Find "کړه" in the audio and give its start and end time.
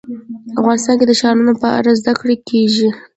2.19-2.35